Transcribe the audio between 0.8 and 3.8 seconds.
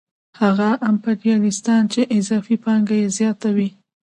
امپریالیستان چې اضافي پانګه یې زیاته وي